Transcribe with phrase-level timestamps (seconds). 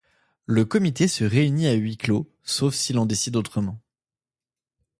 [0.47, 3.79] Le Comité se réunit à huis clos, sauf s’il en décide autrement.